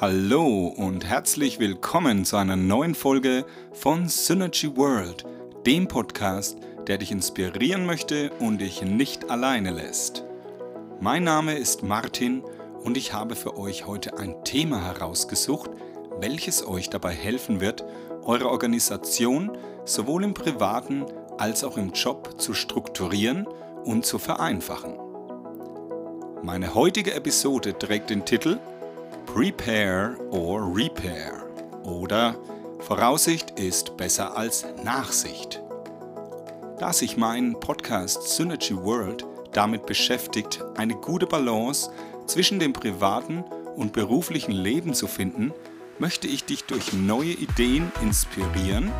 Hallo 0.00 0.72
und 0.78 1.04
herzlich 1.04 1.58
willkommen 1.58 2.24
zu 2.24 2.38
einer 2.38 2.56
neuen 2.56 2.94
Folge 2.94 3.44
von 3.74 4.08
Synergy 4.08 4.74
World, 4.74 5.26
dem 5.66 5.88
Podcast, 5.88 6.56
der 6.86 6.96
dich 6.96 7.12
inspirieren 7.12 7.84
möchte 7.84 8.30
und 8.38 8.62
dich 8.62 8.80
nicht 8.80 9.28
alleine 9.28 9.72
lässt. 9.72 10.24
Mein 11.00 11.24
Name 11.24 11.58
ist 11.58 11.82
Martin 11.82 12.42
und 12.82 12.96
ich 12.96 13.12
habe 13.12 13.36
für 13.36 13.58
euch 13.58 13.86
heute 13.86 14.16
ein 14.16 14.42
Thema 14.42 14.82
herausgesucht, 14.82 15.70
welches 16.18 16.66
euch 16.66 16.88
dabei 16.88 17.12
helfen 17.12 17.60
wird, 17.60 17.84
eure 18.22 18.48
Organisation 18.48 19.50
sowohl 19.84 20.24
im 20.24 20.32
privaten 20.32 21.04
als 21.36 21.62
auch 21.62 21.76
im 21.76 21.92
Job 21.92 22.40
zu 22.40 22.54
strukturieren 22.54 23.46
und 23.84 24.06
zu 24.06 24.18
vereinfachen. 24.18 24.94
Meine 26.42 26.74
heutige 26.74 27.12
Episode 27.12 27.78
trägt 27.78 28.08
den 28.08 28.24
Titel 28.24 28.58
Prepare 29.32 30.16
or 30.32 30.76
Repair 30.76 31.46
oder 31.84 32.36
Voraussicht 32.80 33.60
ist 33.60 33.96
besser 33.96 34.36
als 34.36 34.66
Nachsicht. 34.82 35.62
Da 36.80 36.92
sich 36.92 37.16
mein 37.16 37.58
Podcast 37.60 38.24
Synergy 38.24 38.76
World 38.76 39.24
damit 39.52 39.86
beschäftigt, 39.86 40.64
eine 40.76 40.96
gute 40.96 41.26
Balance 41.26 41.92
zwischen 42.26 42.58
dem 42.58 42.72
privaten 42.72 43.44
und 43.76 43.92
beruflichen 43.92 44.50
Leben 44.50 44.94
zu 44.94 45.06
finden, 45.06 45.54
möchte 46.00 46.26
ich 46.26 46.44
dich 46.44 46.64
durch 46.64 46.92
neue 46.92 47.32
Ideen 47.32 47.92
inspirieren 48.02 48.90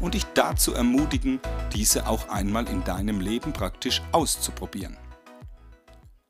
und 0.00 0.12
dich 0.12 0.26
dazu 0.34 0.74
ermutigen, 0.74 1.40
diese 1.74 2.06
auch 2.06 2.28
einmal 2.28 2.68
in 2.68 2.84
deinem 2.84 3.22
Leben 3.22 3.54
praktisch 3.54 4.02
auszuprobieren. 4.12 4.98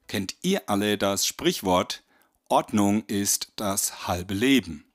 Kennt 0.06 0.36
ihr 0.42 0.62
alle 0.68 0.96
das 0.96 1.26
Sprichwort 1.26 2.04
Ordnung 2.50 3.04
ist 3.08 3.52
das 3.56 4.08
halbe 4.08 4.32
Leben? 4.32 4.86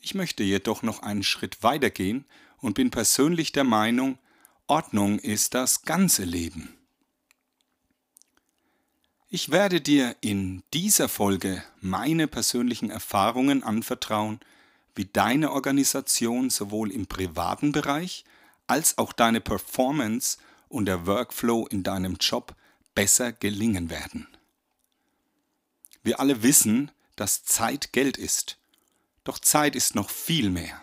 Ich 0.00 0.14
möchte 0.14 0.42
jedoch 0.42 0.82
noch 0.82 1.02
einen 1.02 1.22
Schritt 1.22 1.62
weiter 1.62 1.90
gehen 1.90 2.24
und 2.56 2.72
bin 2.72 2.90
persönlich 2.90 3.52
der 3.52 3.64
Meinung, 3.64 4.18
Ordnung 4.66 5.18
ist 5.18 5.52
das 5.52 5.82
ganze 5.82 6.24
Leben. 6.24 6.74
Ich 9.28 9.50
werde 9.50 9.82
dir 9.82 10.16
in 10.22 10.62
dieser 10.72 11.10
Folge 11.10 11.62
meine 11.82 12.26
persönlichen 12.26 12.88
Erfahrungen 12.88 13.62
anvertrauen, 13.62 14.40
wie 14.94 15.04
deine 15.04 15.52
Organisation 15.52 16.48
sowohl 16.48 16.90
im 16.90 17.06
privaten 17.06 17.72
Bereich 17.72 18.24
als 18.66 18.96
auch 18.96 19.12
deine 19.12 19.42
Performance 19.42 20.38
und 20.70 20.86
der 20.86 21.06
Workflow 21.06 21.66
in 21.66 21.82
deinem 21.82 22.16
Job 22.18 22.56
besser 22.94 23.32
gelingen 23.32 23.90
werden. 23.90 24.26
Wir 26.06 26.20
alle 26.20 26.44
wissen, 26.44 26.92
dass 27.16 27.42
Zeit 27.42 27.92
Geld 27.92 28.16
ist. 28.16 28.58
Doch 29.24 29.40
Zeit 29.40 29.74
ist 29.74 29.96
noch 29.96 30.08
viel 30.08 30.50
mehr. 30.50 30.80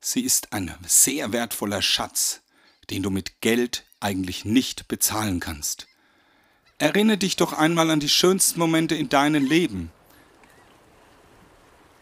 Sie 0.00 0.22
ist 0.22 0.52
ein 0.52 0.74
sehr 0.84 1.30
wertvoller 1.30 1.80
Schatz, 1.80 2.40
den 2.90 3.04
du 3.04 3.10
mit 3.10 3.40
Geld 3.40 3.84
eigentlich 4.00 4.44
nicht 4.44 4.88
bezahlen 4.88 5.38
kannst. 5.38 5.86
Erinnere 6.78 7.18
dich 7.18 7.36
doch 7.36 7.52
einmal 7.52 7.88
an 7.90 8.00
die 8.00 8.08
schönsten 8.08 8.58
Momente 8.58 8.96
in 8.96 9.08
deinem 9.08 9.46
Leben. 9.46 9.92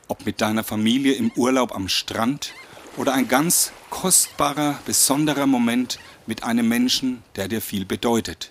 Ob 0.08 0.25
mit 0.25 0.41
deiner 0.41 0.64
Familie 0.64 1.12
im 1.12 1.30
Urlaub 1.32 1.75
am 1.75 1.91
Strand 1.91 2.54
oder 2.97 3.12
ein 3.12 3.28
ganz 3.28 3.70
kostbarer, 3.91 4.80
besonderer 4.86 5.47
Moment 5.47 5.98
mit 6.25 6.42
einem 6.42 6.66
Menschen, 6.66 7.22
der 7.36 7.48
dir 7.48 7.60
viel 7.60 7.84
bedeutet. 7.84 8.50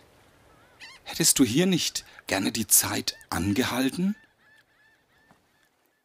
Hättest 1.09 1.39
du 1.39 1.43
hier 1.43 1.65
nicht 1.65 2.05
gerne 2.27 2.51
die 2.51 2.67
Zeit 2.67 3.15
angehalten? 3.31 4.15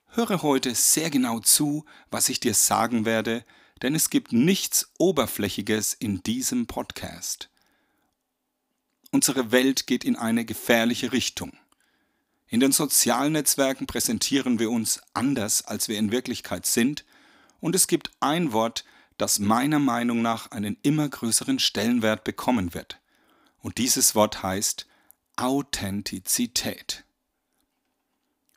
Höre 0.09 0.41
heute 0.43 0.75
sehr 0.75 1.11
genau 1.11 1.41
zu, 1.41 1.85
was 2.11 2.31
ich 2.31 2.41
dir 2.41 2.55
sagen 2.55 3.05
werde, 3.05 3.45
denn 3.83 3.95
es 3.95 4.09
gibt 4.09 4.33
nichts 4.33 4.91
Oberflächiges 4.99 5.93
in 5.93 6.23
diesem 6.23 6.67
Podcast. 6.67 7.51
Unsere 9.11 9.53
Welt 9.53 9.87
geht 9.87 10.05
in 10.05 10.17
eine 10.17 10.47
gefährliche 10.47 11.13
Richtung. 11.13 11.53
In 12.49 12.61
den 12.61 12.73
sozialen 12.73 13.35
Netzwerken 13.35 13.87
präsentieren 13.87 14.59
wir 14.59 14.71
uns 14.71 15.03
anders, 15.13 15.67
als 15.67 15.89
wir 15.89 15.99
in 15.99 16.13
Wirklichkeit 16.13 16.65
sind, 16.65 17.05
und 17.61 17.77
es 17.77 17.89
gibt 17.89 18.11
ein 18.21 18.55
Wort, 18.55 18.87
das 19.19 19.39
meiner 19.39 19.81
Meinung 19.81 20.23
nach 20.23 20.51
einen 20.51 20.79
immer 20.81 21.11
größeren 21.11 21.59
Stellenwert 21.59 22.25
bekommen 22.25 22.73
wird. 22.73 23.01
Und 23.61 23.77
dieses 23.77 24.15
Wort 24.15 24.43
heißt 24.43 24.87
Authentizität. 25.37 27.05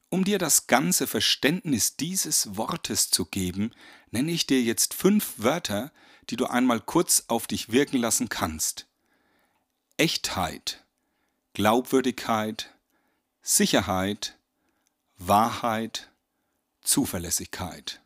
Um 0.10 0.24
dir 0.24 0.40
das 0.40 0.68
ganze 0.68 1.06
Verständnis 1.06 1.98
dieses 1.98 2.56
Wortes 2.56 3.10
zu 3.10 3.26
geben, 3.26 3.72
nenne 4.12 4.32
ich 4.32 4.48
dir 4.48 4.62
jetzt 4.62 4.94
fünf 4.94 5.34
Wörter, 5.38 5.92
die 6.30 6.38
du 6.38 6.46
einmal 6.46 6.80
kurz 6.80 7.26
auf 7.28 7.48
dich 7.48 7.72
wirken 7.72 7.98
lassen 7.98 8.30
kannst. 8.30 8.88
Echtheit, 9.98 10.86
Glaubwürdigkeit, 11.54 12.74
Sicherheit, 13.42 14.38
Wahrheit, 15.18 16.12
Zuverlässigkeit. 16.82 18.02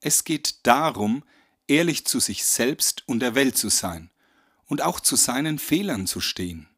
Es 0.00 0.24
geht 0.24 0.66
darum, 0.66 1.24
ehrlich 1.68 2.06
zu 2.06 2.20
sich 2.20 2.44
selbst 2.44 3.06
und 3.08 3.20
der 3.20 3.34
Welt 3.34 3.56
zu 3.56 3.68
sein 3.68 4.10
und 4.66 4.82
auch 4.82 5.00
zu 5.00 5.16
seinen 5.16 5.58
Fehlern 5.58 6.06
zu 6.06 6.20
stehen. 6.20 6.68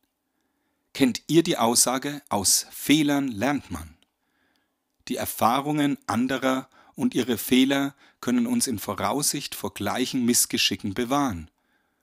Kennt 0.98 1.22
ihr 1.28 1.44
die 1.44 1.56
Aussage, 1.56 2.22
aus 2.28 2.66
Fehlern 2.72 3.28
lernt 3.28 3.70
man? 3.70 3.96
Die 5.06 5.14
Erfahrungen 5.14 5.96
anderer 6.08 6.68
und 6.96 7.14
ihre 7.14 7.38
Fehler 7.38 7.94
können 8.20 8.48
uns 8.48 8.66
in 8.66 8.80
Voraussicht 8.80 9.54
vor 9.54 9.72
gleichen 9.72 10.24
Missgeschicken 10.24 10.94
bewahren. 10.94 11.52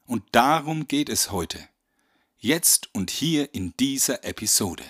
Und 0.05 0.23
darum 0.31 0.87
geht 0.87 1.09
es 1.09 1.29
heute. 1.29 1.59
Jetzt 2.37 2.87
und 2.95 3.11
hier 3.11 3.53
in 3.53 3.73
dieser 3.81 4.23
Episode. 4.23 4.85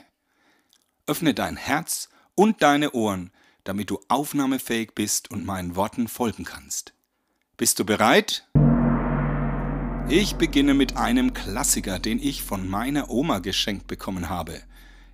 Öffne 1.08 1.34
dein 1.34 1.58
Herz 1.58 2.10
und 2.36 2.62
deine 2.62 2.92
Ohren, 2.92 3.32
damit 3.64 3.90
du 3.90 4.00
aufnahmefähig 4.08 4.92
bist 4.94 5.32
und 5.32 5.48
meinen 5.48 5.76
Worten 5.76 6.08
folgen 6.08 6.44
kannst. 6.44 6.94
Bist 7.58 7.80
du 7.80 7.86
bereit? 7.86 8.48
Ich 10.08 10.36
beginne 10.36 10.76
mit 10.76 10.98
einem 10.98 11.34
Klassiker, 11.34 11.98
den 11.98 12.20
ich 12.20 12.44
von 12.44 12.70
meiner 12.70 13.10
Oma 13.10 13.40
geschenkt 13.40 13.88
bekommen 13.88 14.30
habe. 14.30 14.62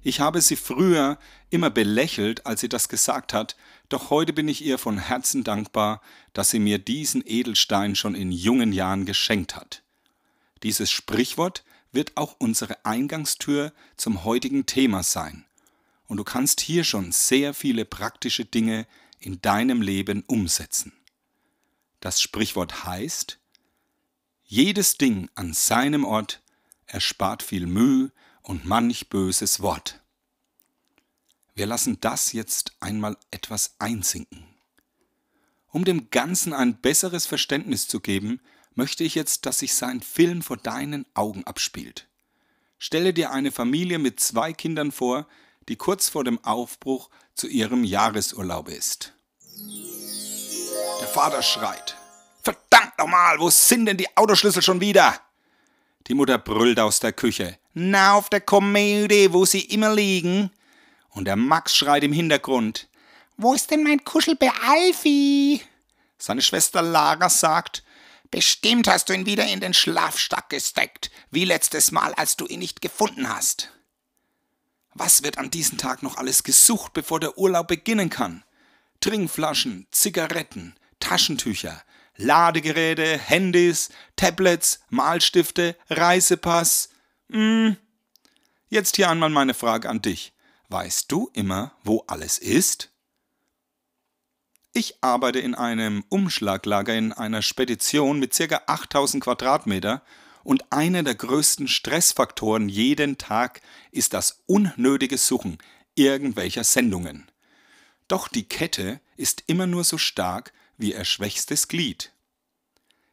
Ich 0.04 0.20
habe 0.20 0.42
sie 0.42 0.58
früher 0.58 1.18
immer 1.50 1.70
belächelt, 1.70 2.46
als 2.46 2.60
sie 2.60 2.68
das 2.68 2.90
gesagt 2.90 3.34
hat, 3.34 3.56
doch 3.88 4.10
heute 4.10 4.34
bin 4.34 4.50
ich 4.50 4.66
ihr 4.66 4.78
von 4.78 4.98
Herzen 4.98 5.46
dankbar, 5.46 6.02
dass 6.34 6.50
sie 6.50 6.60
mir 6.60 6.78
diesen 6.78 7.24
Edelstein 7.26 7.96
schon 7.96 8.16
in 8.16 8.34
jungen 8.34 8.74
Jahren 8.74 9.06
geschenkt 9.06 9.56
hat. 9.56 9.82
Dieses 10.62 10.92
Sprichwort 10.92 11.64
wird 11.94 12.18
auch 12.18 12.36
unsere 12.38 12.86
Eingangstür 12.86 13.72
zum 13.96 14.26
heutigen 14.26 14.66
Thema 14.66 15.04
sein. 15.04 15.46
Und 16.08 16.18
du 16.18 16.26
kannst 16.26 16.60
hier 16.60 16.84
schon 16.84 17.14
sehr 17.14 17.54
viele 17.54 17.86
praktische 17.86 18.44
Dinge 18.44 18.86
in 19.20 19.42
deinem 19.42 19.82
Leben 19.82 20.26
umsetzen. 20.28 20.92
Das 22.02 22.22
Sprichwort 22.22 22.84
heißt, 22.84 23.41
jedes 24.52 24.98
Ding 24.98 25.30
an 25.34 25.54
seinem 25.54 26.04
Ort 26.04 26.42
erspart 26.86 27.42
viel 27.42 27.68
Mühe 27.68 28.12
und 28.42 28.66
manch 28.66 29.08
böses 29.08 29.62
Wort. 29.62 30.02
Wir 31.56 31.66
lassen 31.66 32.02
das 32.02 32.34
jetzt 32.34 32.74
einmal 32.82 33.16
etwas 33.32 33.76
einsinken. 33.80 34.44
Um 35.72 35.86
dem 35.86 36.10
Ganzen 36.10 36.52
ein 36.52 36.76
besseres 36.82 37.28
Verständnis 37.28 37.88
zu 37.88 38.02
geben, 38.02 38.42
möchte 38.76 39.06
ich 39.06 39.16
jetzt, 39.16 39.46
dass 39.46 39.60
sich 39.60 39.74
sein 39.74 40.02
Film 40.02 40.42
vor 40.42 40.58
deinen 40.58 41.06
Augen 41.14 41.46
abspielt. 41.46 42.10
Stelle 42.78 43.14
dir 43.14 43.32
eine 43.32 43.54
Familie 43.54 44.00
mit 44.00 44.20
zwei 44.20 44.52
Kindern 44.52 44.92
vor, 44.92 45.28
die 45.70 45.78
kurz 45.78 46.10
vor 46.10 46.26
dem 46.26 46.44
Aufbruch 46.44 47.10
zu 47.36 47.48
ihrem 47.48 47.86
Jahresurlaub 47.86 48.68
ist. 48.68 49.14
Der 51.00 51.08
Vater 51.08 51.42
schreit. 51.42 52.01
Verdammt 52.42 52.98
nochmal, 52.98 53.40
wo 53.40 53.50
sind 53.50 53.86
denn 53.86 53.98
die 53.98 54.18
Autoschlüssel 54.18 54.62
schon 54.62 54.82
wieder? 54.82 55.20
Die 56.08 56.14
Mutter 56.14 56.38
brüllt 56.38 56.80
aus 56.80 57.00
der 57.00 57.14
Küche. 57.14 57.58
Na, 57.74 58.14
auf 58.14 58.30
der 58.30 58.42
Komödie, 58.42 59.32
wo 59.32 59.46
sie 59.46 59.62
immer 59.62 59.94
liegen. 59.94 60.52
Und 61.10 61.26
der 61.26 61.36
Max 61.36 61.76
schreit 61.76 62.04
im 62.04 62.14
Hintergrund. 62.14 62.88
Wo 63.38 63.54
ist 63.54 63.72
denn 63.72 63.84
mein 63.84 64.04
Kuschelbär 64.04 64.54
Alfie? 64.68 65.62
Seine 66.18 66.42
Schwester 66.42 66.82
Lara 66.82 67.30
sagt, 67.30 67.84
Bestimmt 68.32 68.88
hast 68.88 69.10
du 69.10 69.14
ihn 69.14 69.26
wieder 69.26 69.46
in 69.46 69.60
den 69.60 69.74
Schlafstack 69.74 70.50
gesteckt, 70.50 71.12
wie 71.32 71.44
letztes 71.44 71.92
Mal, 71.92 72.14
als 72.14 72.38
du 72.38 72.46
ihn 72.48 72.60
nicht 72.60 72.82
gefunden 72.82 73.28
hast. 73.28 73.74
Was 74.94 75.24
wird 75.24 75.38
an 75.38 75.52
diesem 75.52 75.78
Tag 75.78 76.02
noch 76.02 76.18
alles 76.18 76.44
gesucht, 76.44 76.94
bevor 76.94 77.20
der 77.20 77.38
Urlaub 77.38 77.68
beginnen 77.68 78.10
kann? 78.10 78.44
Trinkflaschen, 79.02 79.86
Zigaretten, 79.92 80.76
Taschentücher, 81.02 81.84
Ladegeräte, 82.18 83.18
Handys, 83.18 83.90
Tablets, 84.16 84.82
Malstifte, 84.90 85.76
Reisepass. 85.90 86.90
Hm. 87.30 87.78
Jetzt 88.70 88.96
hier 88.96 89.10
einmal 89.10 89.30
meine 89.30 89.54
Frage 89.54 89.90
an 89.90 90.02
dich. 90.02 90.34
Weißt 90.70 91.12
du 91.12 91.30
immer, 91.34 91.74
wo 91.84 92.04
alles 92.08 92.38
ist? 92.38 92.92
Ich 94.74 95.04
arbeite 95.04 95.40
in 95.40 95.54
einem 95.54 96.06
Umschlaglager 96.08 96.96
in 96.96 97.12
einer 97.12 97.42
Spedition 97.42 98.20
mit 98.20 98.34
ca. 98.34 98.62
8000 98.68 99.22
Quadratmeter 99.22 100.02
und 100.44 100.72
einer 100.72 101.04
der 101.04 101.16
größten 101.16 101.68
Stressfaktoren 101.68 102.70
jeden 102.70 103.18
Tag 103.18 103.62
ist 103.92 104.14
das 104.14 104.44
unnötige 104.46 105.18
Suchen 105.18 105.58
irgendwelcher 105.96 106.64
Sendungen. 106.64 107.30
Doch 108.08 108.28
die 108.28 108.48
Kette 108.48 109.02
ist 109.18 109.44
immer 109.48 109.68
nur 109.68 109.84
so 109.84 109.98
stark 109.98 110.54
wie 110.82 110.94
ihr 110.94 111.06
schwächstes 111.06 111.68
Glied. 111.68 112.12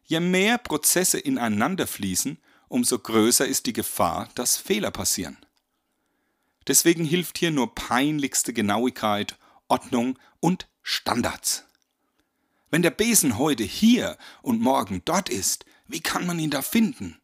Je 0.05 0.21
mehr 0.21 0.59
Prozesse 0.59 1.19
ineinander 1.19 1.87
fließen, 1.87 2.39
umso 2.69 2.99
größer 2.99 3.47
ist 3.47 3.67
die 3.67 3.73
Gefahr, 3.73 4.29
dass 4.35 4.57
Fehler 4.57 4.91
passieren. 4.91 5.37
Deswegen 6.67 7.05
hilft 7.05 7.39
hier 7.39 7.51
nur 7.51 7.75
peinlichste 7.75 8.53
Genauigkeit, 8.53 9.37
Ordnung 9.69 10.19
und 10.41 10.67
Standards. 10.83 11.65
Wenn 12.71 12.83
der 12.83 12.91
Besen 12.91 13.39
heute 13.39 13.65
hier 13.65 14.19
und 14.43 14.61
morgen 14.61 15.03
dort 15.05 15.29
ist, 15.29 15.65
wie 15.87 16.01
kann 16.01 16.27
man 16.27 16.39
ihn 16.39 16.51
da 16.51 16.63
finden? 16.63 17.19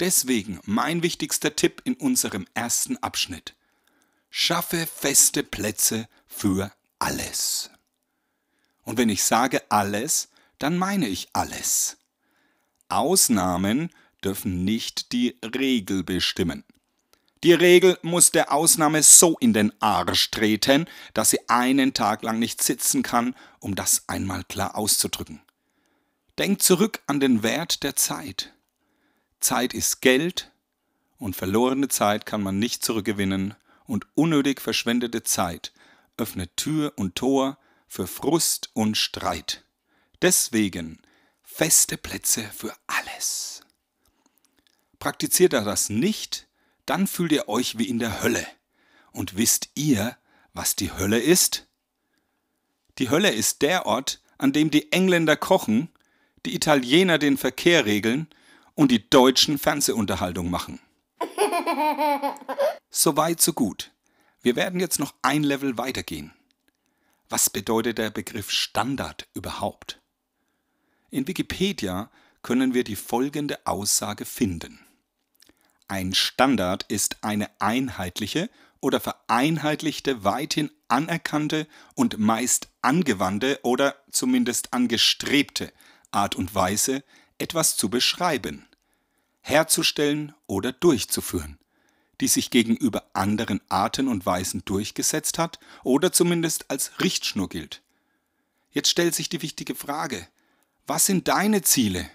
Deswegen 0.00 0.60
mein 0.64 1.02
wichtigster 1.02 1.56
Tipp 1.56 1.82
in 1.84 1.94
unserem 1.94 2.46
ersten 2.54 2.96
Abschnitt. 2.98 3.54
Schaffe 4.30 4.86
feste 4.86 5.42
Plätze 5.42 6.08
für 6.26 6.72
alles. 6.98 7.70
Und 8.86 8.96
wenn 8.96 9.10
ich 9.10 9.22
sage 9.24 9.60
alles, 9.68 10.30
dann 10.58 10.78
meine 10.78 11.06
ich 11.08 11.28
alles. 11.34 11.98
Ausnahmen 12.88 13.90
dürfen 14.24 14.64
nicht 14.64 15.12
die 15.12 15.36
Regel 15.44 16.02
bestimmen. 16.02 16.64
Die 17.42 17.52
Regel 17.52 17.98
muss 18.00 18.30
der 18.30 18.52
Ausnahme 18.52 19.02
so 19.02 19.36
in 19.38 19.52
den 19.52 19.72
Arsch 19.82 20.30
treten, 20.30 20.86
dass 21.12 21.30
sie 21.30 21.40
einen 21.48 21.92
Tag 21.92 22.22
lang 22.22 22.38
nicht 22.38 22.62
sitzen 22.62 23.02
kann, 23.02 23.34
um 23.60 23.74
das 23.74 24.04
einmal 24.08 24.44
klar 24.44 24.74
auszudrücken. 24.76 25.42
Denk 26.38 26.62
zurück 26.62 27.02
an 27.06 27.20
den 27.20 27.42
Wert 27.42 27.82
der 27.82 27.96
Zeit. 27.96 28.54
Zeit 29.40 29.74
ist 29.74 30.00
Geld 30.00 30.50
und 31.18 31.36
verlorene 31.36 31.88
Zeit 31.88 32.24
kann 32.24 32.42
man 32.42 32.58
nicht 32.58 32.84
zurückgewinnen 32.84 33.54
und 33.84 34.06
unnötig 34.14 34.60
verschwendete 34.60 35.22
Zeit 35.22 35.72
öffnet 36.16 36.56
Tür 36.56 36.92
und 36.96 37.14
Tor 37.14 37.58
für 37.86 38.06
Frust 38.06 38.70
und 38.74 38.96
Streit. 38.96 39.64
Deswegen 40.22 41.00
feste 41.42 41.96
Plätze 41.96 42.42
für 42.42 42.74
alles. 42.86 43.62
Praktiziert 44.98 45.52
er 45.52 45.64
das 45.64 45.88
nicht, 45.88 46.48
dann 46.84 47.06
fühlt 47.06 47.32
ihr 47.32 47.48
euch 47.48 47.78
wie 47.78 47.88
in 47.88 47.98
der 47.98 48.22
Hölle. 48.22 48.46
Und 49.12 49.36
wisst 49.36 49.70
ihr, 49.74 50.16
was 50.52 50.76
die 50.76 50.92
Hölle 50.92 51.18
ist? 51.18 51.66
Die 52.98 53.10
Hölle 53.10 53.30
ist 53.30 53.62
der 53.62 53.86
Ort, 53.86 54.22
an 54.38 54.52
dem 54.52 54.70
die 54.70 54.92
Engländer 54.92 55.36
kochen, 55.36 55.88
die 56.44 56.54
Italiener 56.54 57.18
den 57.18 57.36
Verkehr 57.36 57.86
regeln 57.86 58.28
und 58.74 58.90
die 58.90 59.08
Deutschen 59.08 59.58
Fernsehunterhaltung 59.58 60.50
machen. 60.50 60.80
So 62.88 63.14
weit, 63.18 63.42
so 63.42 63.52
gut. 63.52 63.90
Wir 64.40 64.56
werden 64.56 64.80
jetzt 64.80 64.98
noch 64.98 65.12
ein 65.20 65.42
Level 65.42 65.76
weitergehen. 65.76 66.32
Was 67.28 67.50
bedeutet 67.50 67.98
der 67.98 68.10
Begriff 68.10 68.50
Standard 68.50 69.26
überhaupt? 69.34 70.00
In 71.10 71.26
Wikipedia 71.26 72.10
können 72.42 72.72
wir 72.72 72.84
die 72.84 72.94
folgende 72.94 73.66
Aussage 73.66 74.24
finden. 74.24 74.78
Ein 75.88 76.14
Standard 76.14 76.84
ist 76.84 77.24
eine 77.24 77.50
einheitliche 77.60 78.48
oder 78.80 79.00
vereinheitlichte, 79.00 80.22
weithin 80.22 80.70
anerkannte 80.86 81.66
und 81.94 82.18
meist 82.18 82.68
angewandte 82.82 83.58
oder 83.64 83.96
zumindest 84.12 84.72
angestrebte 84.72 85.72
Art 86.12 86.36
und 86.36 86.54
Weise, 86.54 87.02
etwas 87.38 87.76
zu 87.76 87.90
beschreiben, 87.90 88.68
herzustellen 89.40 90.32
oder 90.46 90.72
durchzuführen 90.72 91.58
die 92.20 92.28
sich 92.28 92.50
gegenüber 92.50 93.04
anderen 93.12 93.60
Arten 93.68 94.08
und 94.08 94.26
Weisen 94.26 94.62
durchgesetzt 94.64 95.38
hat 95.38 95.58
oder 95.84 96.12
zumindest 96.12 96.70
als 96.70 97.00
Richtschnur 97.00 97.48
gilt. 97.48 97.82
Jetzt 98.72 98.90
stellt 98.90 99.14
sich 99.14 99.28
die 99.28 99.42
wichtige 99.42 99.74
Frage, 99.74 100.26
was 100.86 101.06
sind 101.06 101.28
deine 101.28 101.62
Ziele? 101.62 102.08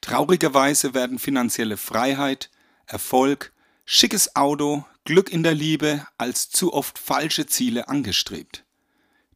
Traurigerweise 0.00 0.94
werden 0.94 1.18
finanzielle 1.18 1.76
Freiheit, 1.76 2.50
Erfolg, 2.86 3.52
schickes 3.84 4.36
Auto, 4.36 4.84
Glück 5.04 5.30
in 5.30 5.42
der 5.42 5.54
Liebe 5.54 6.06
als 6.16 6.50
zu 6.50 6.72
oft 6.72 6.98
falsche 6.98 7.46
Ziele 7.46 7.88
angestrebt. 7.88 8.64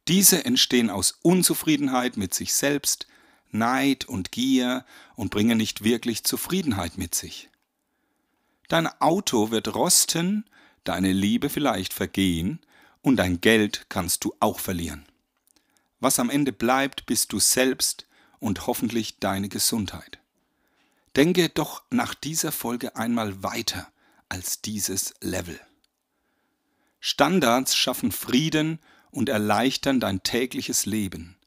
Diese 0.07 0.45
entstehen 0.45 0.89
aus 0.89 1.17
Unzufriedenheit 1.21 2.17
mit 2.17 2.33
sich 2.33 2.53
selbst, 2.53 3.07
Neid 3.51 4.05
und 4.05 4.31
Gier 4.31 4.85
und 5.15 5.29
bringen 5.29 5.57
nicht 5.57 5.83
wirklich 5.83 6.23
Zufriedenheit 6.23 6.97
mit 6.97 7.15
sich. 7.15 7.49
Dein 8.67 8.87
Auto 9.01 9.51
wird 9.51 9.75
rosten, 9.75 10.45
deine 10.83 11.11
Liebe 11.11 11.49
vielleicht 11.49 11.93
vergehen 11.93 12.59
und 13.01 13.17
dein 13.17 13.41
Geld 13.41 13.85
kannst 13.89 14.23
du 14.23 14.33
auch 14.39 14.59
verlieren. 14.59 15.05
Was 15.99 16.19
am 16.19 16.29
Ende 16.29 16.51
bleibt, 16.51 17.05
bist 17.05 17.31
du 17.33 17.39
selbst 17.39 18.07
und 18.39 18.67
hoffentlich 18.67 19.19
deine 19.19 19.49
Gesundheit. 19.49 20.19
Denke 21.15 21.49
doch 21.49 21.83
nach 21.91 22.13
dieser 22.13 22.51
Folge 22.51 22.95
einmal 22.95 23.43
weiter 23.43 23.87
als 24.29 24.61
dieses 24.61 25.13
Level. 25.21 25.59
Standards 26.99 27.75
schaffen 27.75 28.11
Frieden 28.11 28.79
und 29.11 29.29
erleichtern 29.29 29.99
dein 29.99 30.23
tägliches 30.23 30.85
Leben. 30.85 31.37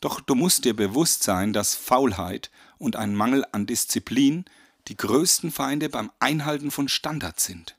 Doch 0.00 0.20
du 0.20 0.34
musst 0.34 0.64
dir 0.64 0.74
bewusst 0.74 1.22
sein, 1.22 1.52
dass 1.52 1.74
Faulheit 1.74 2.50
und 2.78 2.96
ein 2.96 3.14
Mangel 3.14 3.44
an 3.52 3.66
Disziplin 3.66 4.44
die 4.88 4.96
größten 4.96 5.50
Feinde 5.50 5.88
beim 5.88 6.10
Einhalten 6.18 6.70
von 6.70 6.88
Standards 6.88 7.44
sind. 7.44 7.76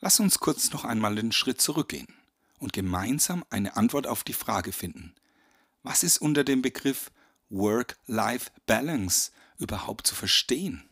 Lass 0.00 0.20
uns 0.20 0.38
kurz 0.38 0.70
noch 0.72 0.84
einmal 0.84 1.14
den 1.14 1.32
Schritt 1.32 1.60
zurückgehen 1.60 2.08
und 2.58 2.72
gemeinsam 2.72 3.44
eine 3.50 3.76
Antwort 3.76 4.06
auf 4.06 4.24
die 4.24 4.32
Frage 4.32 4.72
finden. 4.72 5.14
Was 5.82 6.02
ist 6.02 6.18
unter 6.18 6.44
dem 6.44 6.62
Begriff 6.62 7.10
Work-Life-Balance 7.48 9.30
überhaupt 9.58 10.06
zu 10.06 10.14
verstehen? 10.14 10.88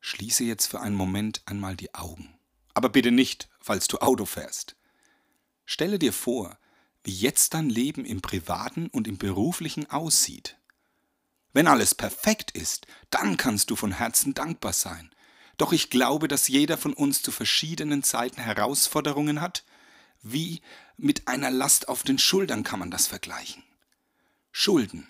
Schließe 0.00 0.44
jetzt 0.44 0.66
für 0.66 0.80
einen 0.80 0.96
Moment 0.96 1.42
einmal 1.46 1.76
die 1.76 1.94
Augen. 1.94 2.34
Aber 2.74 2.88
bitte 2.88 3.10
nicht, 3.10 3.48
falls 3.60 3.86
du 3.86 3.98
Auto 3.98 4.26
fährst. 4.26 4.76
Stelle 5.64 5.98
dir 5.98 6.12
vor, 6.12 6.58
wie 7.04 7.14
jetzt 7.14 7.54
dein 7.54 7.70
Leben 7.70 8.04
im 8.04 8.20
privaten 8.20 8.88
und 8.88 9.06
im 9.06 9.16
beruflichen 9.16 9.88
aussieht. 9.90 10.58
Wenn 11.54 11.68
alles 11.68 11.94
perfekt 11.94 12.50
ist, 12.50 12.86
dann 13.10 13.36
kannst 13.36 13.70
du 13.70 13.76
von 13.76 13.92
Herzen 13.92 14.34
dankbar 14.34 14.72
sein. 14.72 15.10
Doch 15.56 15.72
ich 15.72 15.88
glaube, 15.88 16.26
dass 16.26 16.48
jeder 16.48 16.76
von 16.76 16.92
uns 16.92 17.22
zu 17.22 17.30
verschiedenen 17.30 18.02
Zeiten 18.02 18.40
Herausforderungen 18.40 19.40
hat. 19.40 19.64
Wie 20.20 20.62
mit 20.96 21.28
einer 21.28 21.52
Last 21.52 21.88
auf 21.88 22.02
den 22.02 22.18
Schultern 22.18 22.64
kann 22.64 22.80
man 22.80 22.90
das 22.90 23.06
vergleichen. 23.06 23.62
Schulden, 24.50 25.06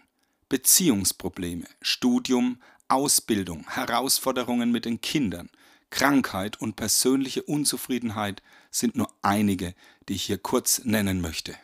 Beziehungsprobleme, 0.50 1.66
Studium, 1.80 2.60
Ausbildung, 2.88 3.66
Herausforderungen 3.70 4.70
mit 4.70 4.84
den 4.84 5.00
Kindern, 5.00 5.48
Krankheit 5.88 6.60
und 6.60 6.76
persönliche 6.76 7.42
Unzufriedenheit 7.42 8.42
sind 8.70 8.96
nur 8.96 9.10
einige, 9.22 9.74
die 10.08 10.14
ich 10.14 10.24
hier 10.24 10.38
kurz 10.38 10.84
nennen 10.84 11.22
möchte. 11.22 11.56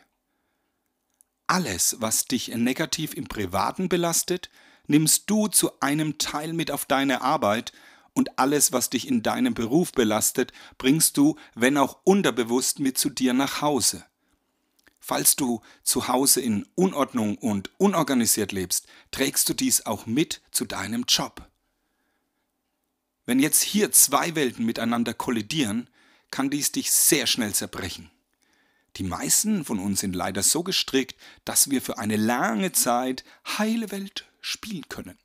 Alles, 1.45 1.97
was 1.99 2.25
dich 2.25 2.47
negativ 2.47 3.13
im 3.13 3.25
Privaten 3.25 3.89
belastet, 3.89 4.49
nimmst 4.87 5.29
du 5.29 5.47
zu 5.47 5.79
einem 5.79 6.17
Teil 6.17 6.53
mit 6.53 6.71
auf 6.71 6.85
deine 6.85 7.21
Arbeit 7.21 7.71
und 8.13 8.37
alles, 8.39 8.71
was 8.71 8.89
dich 8.89 9.07
in 9.07 9.23
deinem 9.23 9.53
Beruf 9.53 9.91
belastet, 9.91 10.51
bringst 10.77 11.17
du, 11.17 11.37
wenn 11.55 11.77
auch 11.77 11.99
unterbewusst, 12.03 12.79
mit 12.79 12.97
zu 12.97 13.09
dir 13.09 13.33
nach 13.33 13.61
Hause. 13.61 14.03
Falls 14.99 15.35
du 15.35 15.61
zu 15.83 16.07
Hause 16.07 16.41
in 16.41 16.67
Unordnung 16.75 17.37
und 17.37 17.71
unorganisiert 17.79 18.51
lebst, 18.51 18.87
trägst 19.09 19.49
du 19.49 19.53
dies 19.53 19.85
auch 19.85 20.05
mit 20.05 20.41
zu 20.51 20.65
deinem 20.65 21.05
Job. 21.07 21.49
Wenn 23.25 23.39
jetzt 23.39 23.61
hier 23.61 23.91
zwei 23.91 24.35
Welten 24.35 24.65
miteinander 24.65 25.13
kollidieren, 25.13 25.89
kann 26.29 26.49
dies 26.49 26.71
dich 26.71 26.91
sehr 26.91 27.27
schnell 27.27 27.53
zerbrechen. 27.53 28.11
Die 28.97 29.03
meisten 29.03 29.63
von 29.63 29.79
uns 29.79 30.01
sind 30.01 30.15
leider 30.15 30.43
so 30.43 30.63
gestrickt, 30.63 31.15
dass 31.45 31.69
wir 31.69 31.81
für 31.81 31.97
eine 31.97 32.17
lange 32.17 32.71
Zeit 32.71 33.23
heile 33.57 33.91
Welt 33.91 34.25
spielen 34.41 34.87
können. 34.89 35.17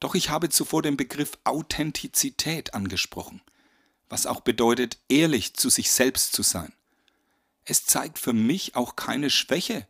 Doch 0.00 0.14
ich 0.14 0.28
habe 0.28 0.50
zuvor 0.50 0.82
den 0.82 0.96
Begriff 0.96 1.38
Authentizität 1.44 2.74
angesprochen, 2.74 3.40
was 4.08 4.26
auch 4.26 4.40
bedeutet, 4.40 4.98
ehrlich 5.08 5.54
zu 5.54 5.70
sich 5.70 5.90
selbst 5.90 6.34
zu 6.34 6.42
sein. 6.42 6.74
Es 7.64 7.86
zeigt 7.86 8.18
für 8.18 8.34
mich 8.34 8.76
auch 8.76 8.96
keine 8.96 9.30
Schwäche, 9.30 9.86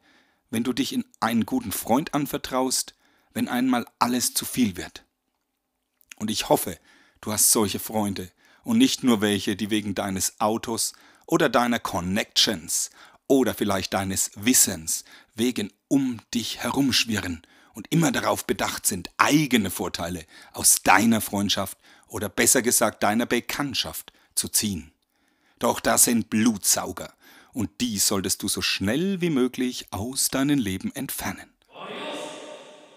wenn 0.51 0.63
du 0.63 0.73
dich 0.73 0.93
in 0.93 1.05
einen 1.19 1.47
guten 1.47 1.73
Freund 1.73 2.15
anvertraust, 2.15 2.95
wenn 3.33 3.49
einmal 3.49 3.87
alles 3.99 4.35
zu 4.35 4.45
viel 4.45 4.77
wird. 4.77 5.05
Und 6.17 6.31
ich 6.31 6.49
hoffe, 6.49 6.79
du 7.21 7.33
hast 7.33 7.51
solche 7.51 7.81
Freunde 7.81 8.31
und 8.63 8.79
nicht 8.79 9.03
nur 9.03 9.21
welche, 9.21 9.57
die 9.57 9.71
wegen 9.71 9.97
deines 9.97 10.41
Autos 10.41 10.93
oder 11.27 11.49
deiner 11.49 11.79
Connections 11.79 12.91
oder 13.27 13.55
vielleicht 13.55 13.95
deines 13.95 14.31
Wissens 14.35 15.05
wegen 15.35 15.73
um 15.89 16.21
dich 16.33 16.63
herumschwirren 16.63 17.43
und 17.73 17.91
immer 17.91 18.13
darauf 18.13 18.47
bedacht 18.47 18.87
sind, 18.87 19.11
eigene 19.17 19.71
Vorteile 19.71 20.25
aus 20.53 20.83
deiner 20.83 21.21
Freundschaft 21.21 21.79
oder 22.07 22.29
besser 22.29 22.63
gesagt 22.63 23.03
deiner 23.03 23.27
Bekanntschaft 23.27 24.13
zu 24.35 24.49
ziehen. 24.49 24.93
Doch 25.59 25.81
das 25.81 26.05
sind 26.05 26.31
Blutsauger, 26.31 27.13
und 27.53 27.81
die 27.81 27.99
solltest 27.99 28.43
du 28.43 28.49
so 28.49 28.61
schnell 28.63 29.21
wie 29.21 29.31
möglich 29.31 29.87
aus 29.91 30.29
deinem 30.29 30.59
Leben 30.59 30.95
entfernen. 30.95 31.51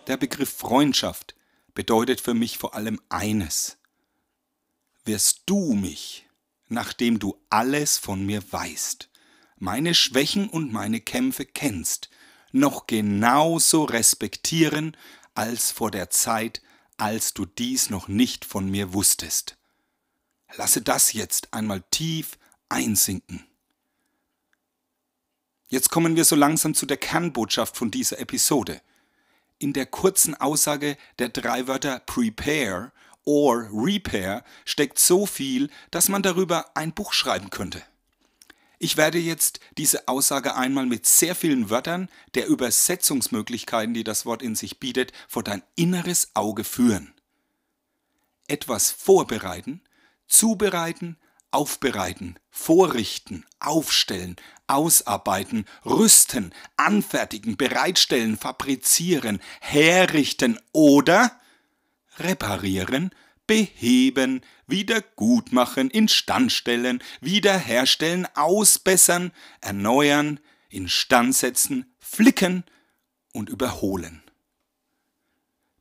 Der 0.07 0.17
Begriff 0.17 0.51
Freundschaft 0.51 1.36
bedeutet 1.74 2.22
für 2.22 2.34
mich 2.34 2.57
vor 2.57 2.75
allem 2.75 3.00
eines. 3.10 3.77
Wirst 5.05 5.43
du 5.46 5.74
mich, 5.74 6.26
nachdem 6.69 7.19
du 7.19 7.38
alles 7.50 7.97
von 7.97 8.25
mir 8.25 8.41
weißt, 8.51 9.09
meine 9.57 9.95
Schwächen 9.95 10.50
und 10.50 10.71
meine 10.71 11.01
Kämpfe 11.01 11.45
kennst, 11.45 12.09
noch 12.51 12.88
genauso 12.88 13.83
respektieren 13.83 14.95
als 15.33 15.71
vor 15.71 15.91
der 15.91 16.09
Zeit, 16.09 16.62
als 16.97 17.33
du 17.33 17.45
dies 17.45 17.89
noch 17.89 18.07
nicht 18.07 18.45
von 18.45 18.69
mir 18.69 18.93
wusstest. 18.93 19.57
Lasse 20.55 20.81
das 20.81 21.13
jetzt 21.13 21.53
einmal 21.53 21.83
tief 21.91 22.38
einsinken. 22.69 23.45
Jetzt 25.69 25.89
kommen 25.89 26.15
wir 26.15 26.24
so 26.24 26.36
langsam 26.36 26.74
zu 26.74 26.86
der 26.86 26.97
Kernbotschaft 26.97 27.75
von 27.75 27.91
dieser 27.91 28.19
Episode. 28.19 28.81
In 29.59 29.74
der 29.74 29.86
kurzen 29.86 30.33
Aussage 30.33 30.97
der 31.19 31.29
drei 31.29 31.67
Wörter 31.67 32.00
prepare 32.00 32.93
or 33.27 33.69
repair 33.74 34.43
steckt 34.63 34.98
so 34.98 35.25
viel, 35.25 35.69
dass 35.91 36.07
man 36.07 36.24
darüber 36.24 36.72
ein 36.75 36.93
Buch 36.93 37.12
schreiben 37.12 37.50
könnte. 37.50 37.84
Ich 38.79 38.96
werde 38.96 39.17
jetzt 39.17 39.60
diese 39.77 40.07
Aussage 40.07 40.55
einmal 40.55 40.86
mit 40.86 41.05
sehr 41.05 41.36
vielen 41.36 41.69
Wörtern 41.69 42.10
der 42.36 42.48
Übersetzungsmöglichkeiten, 42.48 43.93
die 43.93 44.05
das 44.05 44.25
Wort 44.25 44.41
in 44.41 44.55
sich 44.55 44.79
bietet, 44.79 45.12
vor 45.27 45.43
dein 45.43 45.62
inneres 45.75 46.31
Auge 46.36 46.63
führen. 46.63 47.13
Etwas 48.48 48.91
vorbereiten, 48.91 49.81
zubereiten, 50.27 51.17
aufbereiten, 51.51 52.39
vorrichten, 52.50 53.46
aufstellen, 53.60 54.38
ausarbeiten, 54.67 55.65
rüsten, 55.86 56.53
anfertigen, 56.77 57.57
bereitstellen, 57.57 58.38
fabrizieren, 58.38 59.41
herrichten 59.60 60.60
oder 60.72 61.38
reparieren, 62.19 63.12
beheben, 63.47 64.41
wiedergutmachen, 64.67 65.89
instandstellen, 65.89 67.01
wiederherstellen, 67.21 68.27
ausbessern, 68.36 69.31
erneuern, 69.62 70.39
instandsetzen, 70.69 71.93
flicken 72.00 72.63
und 73.33 73.50
überholen. 73.50 74.21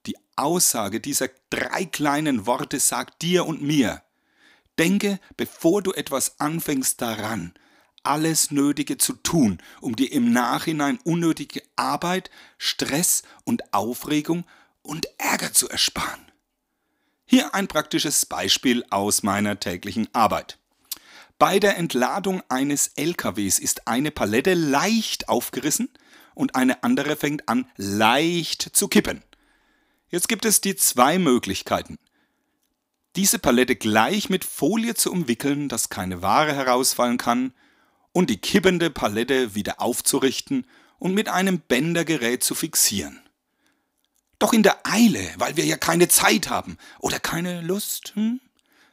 Die 0.07 0.16
Aussage 0.37 1.00
dieser 1.00 1.28
drei 1.50 1.85
kleinen 1.85 2.47
Worte 2.47 2.78
sagt 2.78 3.23
dir 3.23 3.47
und 3.47 3.62
mir, 3.62 4.02
denke, 4.78 5.19
bevor 5.37 5.83
du 5.83 5.93
etwas 5.93 6.38
anfängst 6.38 7.00
daran, 7.02 7.55
alles 8.05 8.52
Nötige 8.52 8.99
zu 8.99 9.14
tun, 9.14 9.59
um 9.81 9.97
dir 9.97 10.12
im 10.12 10.33
Nachhinein 10.33 10.99
unnötige 11.02 11.62
Arbeit, 11.75 12.31
Stress 12.57 13.25
und 13.45 13.75
Aufregung 13.75 14.45
und 14.87 15.09
Ärger 15.19 15.52
zu 15.52 15.69
ersparen. 15.69 16.33
Hier 17.25 17.55
ein 17.55 17.69
praktisches 17.69 18.25
Beispiel 18.26 18.85
aus 18.90 19.23
meiner 19.23 19.59
täglichen 19.59 20.09
Arbeit. 20.14 20.59
Bei 21.38 21.59
der 21.59 21.76
Entladung 21.76 22.43
eines 22.49 22.93
LKWs 22.97 23.59
ist 23.59 23.88
eine 23.88 24.11
Palette 24.11 24.55
leicht 24.55 25.28
aufgerissen 25.28 25.90
und 26.35 26.55
eine 26.55 26.83
andere 26.83 27.16
fängt 27.16 27.49
an 27.49 27.69
leicht 27.76 28.62
zu 28.62 28.88
kippen. 28.88 29.23
Jetzt 30.09 30.28
gibt 30.28 30.45
es 30.45 30.61
die 30.61 30.76
zwei 30.76 31.19
Möglichkeiten. 31.19 31.99
Diese 33.16 33.38
Palette 33.38 33.76
gleich 33.76 34.31
mit 34.31 34.45
Folie 34.45 34.95
zu 34.95 35.11
umwickeln, 35.11 35.69
dass 35.69 35.88
keine 35.88 36.23
Ware 36.23 36.55
herausfallen 36.55 37.19
kann, 37.19 37.52
und 38.12 38.31
die 38.31 38.38
kippende 38.38 38.88
Palette 38.88 39.55
wieder 39.55 39.78
aufzurichten 39.78 40.66
und 40.99 41.12
mit 41.12 41.28
einem 41.28 41.61
Bändergerät 41.61 42.43
zu 42.43 42.55
fixieren. 42.55 43.21
Doch 44.38 44.52
in 44.52 44.62
der 44.62 44.87
Eile, 44.87 45.26
weil 45.38 45.57
wir 45.57 45.64
ja 45.64 45.76
keine 45.76 46.09
Zeit 46.09 46.50
haben 46.50 46.76
oder 46.99 47.19
keine 47.19 47.62
Lust, 47.62 48.12
hm, 48.14 48.40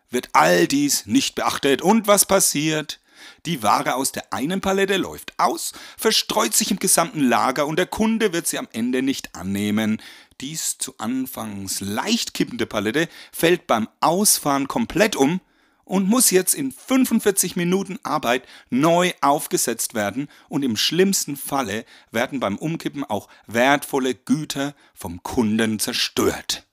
wird 0.10 0.30
all 0.34 0.68
dies 0.68 1.06
nicht 1.06 1.36
beachtet. 1.36 1.82
Und 1.82 2.08
was 2.08 2.26
passiert? 2.26 3.00
Die 3.46 3.64
Ware 3.64 3.96
aus 3.96 4.12
der 4.12 4.32
einen 4.34 4.62
Palette 4.62 4.98
läuft 4.98 5.38
aus, 5.38 5.74
verstreut 5.98 6.54
sich 6.54 6.72
im 6.72 6.80
gesamten 6.80 7.22
Lager 7.22 7.68
und 7.68 7.78
der 7.78 7.86
Kunde 7.86 8.34
wird 8.34 8.48
sie 8.48 8.58
am 8.58 8.68
Ende 8.72 9.02
nicht 9.02 9.36
annehmen. 9.36 10.02
Dies 10.42 10.78
zu 10.78 10.96
Anfangs 10.98 11.80
leicht 11.80 12.34
kippende 12.34 12.66
Palette 12.66 13.08
fällt 13.32 13.68
beim 13.68 13.88
Ausfahren 14.00 14.68
komplett 14.68 15.16
um 15.16 15.42
und 15.86 16.08
muss 16.08 16.32
jetzt 16.32 16.54
in 16.54 16.72
45 16.72 17.56
Minuten 17.56 18.00
Arbeit 18.04 18.48
neu 18.70 19.12
aufgesetzt 19.22 19.94
werden 19.94 20.30
und 20.50 20.64
im 20.64 20.78
schlimmsten 20.78 21.36
Falle 21.36 21.86
werden 22.12 22.40
beim 22.40 22.58
Umkippen 22.58 23.04
auch 23.04 23.28
wertvolle 23.48 24.16
Güter 24.16 24.76
vom 24.94 25.24
Kunden 25.24 25.80
zerstört. 25.80 26.66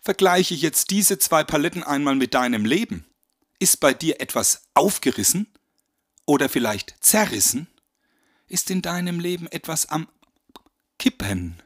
Vergleiche 0.00 0.54
jetzt 0.54 0.90
diese 0.90 1.18
zwei 1.18 1.44
Paletten 1.44 1.82
einmal 1.82 2.14
mit 2.14 2.34
deinem 2.34 2.64
Leben. 2.64 3.04
Ist 3.58 3.80
bei 3.80 3.94
dir 3.94 4.20
etwas 4.20 4.68
aufgerissen 4.74 5.46
oder 6.26 6.48
vielleicht 6.48 6.96
zerrissen? 7.00 7.68
Ist 8.48 8.70
in 8.70 8.82
deinem 8.82 9.18
Leben 9.18 9.46
etwas 9.48 9.86
am 9.86 10.08
Kippen? 10.98 11.60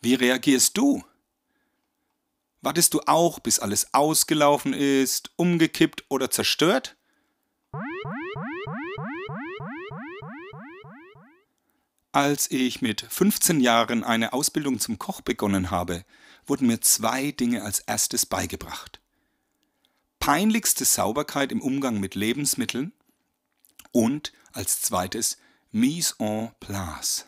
Wie 0.00 0.14
reagierst 0.14 0.76
du? 0.76 1.04
Wartest 2.62 2.94
du 2.94 3.00
auch, 3.06 3.40
bis 3.40 3.58
alles 3.58 3.92
ausgelaufen 3.92 4.72
ist, 4.72 5.32
umgekippt 5.34 6.04
oder 6.08 6.30
zerstört? 6.30 6.96
Als 12.12 12.48
ich 12.50 12.80
mit 12.80 13.00
15 13.00 13.60
Jahren 13.60 14.04
eine 14.04 14.32
Ausbildung 14.32 14.78
zum 14.78 14.98
Koch 14.98 15.22
begonnen 15.22 15.72
habe, 15.72 16.04
wurden 16.46 16.68
mir 16.68 16.80
zwei 16.80 17.32
Dinge 17.32 17.64
als 17.64 17.80
erstes 17.80 18.26
beigebracht. 18.26 19.00
Peinlichste 20.20 20.84
Sauberkeit 20.84 21.50
im 21.50 21.60
Umgang 21.60 21.98
mit 21.98 22.14
Lebensmitteln 22.14 22.92
und 23.90 24.32
als 24.52 24.80
zweites 24.82 25.36
Mise 25.72 26.14
en 26.20 26.52
place. 26.60 27.26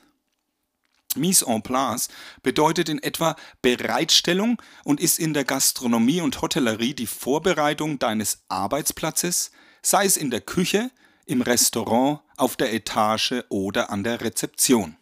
Mise 1.16 1.46
en 1.46 1.62
place 1.62 2.08
bedeutet 2.42 2.88
in 2.88 3.02
etwa 3.02 3.36
Bereitstellung 3.62 4.60
und 4.84 5.00
ist 5.00 5.18
in 5.18 5.34
der 5.34 5.44
Gastronomie 5.44 6.20
und 6.20 6.40
Hotellerie 6.40 6.94
die 6.94 7.06
Vorbereitung 7.06 7.98
deines 7.98 8.44
Arbeitsplatzes, 8.48 9.50
sei 9.82 10.04
es 10.06 10.16
in 10.16 10.30
der 10.30 10.40
Küche, 10.40 10.90
im 11.26 11.42
Restaurant, 11.42 12.20
auf 12.36 12.56
der 12.56 12.72
Etage 12.72 13.44
oder 13.48 13.90
an 13.90 14.04
der 14.04 14.20
Rezeption. 14.20 14.96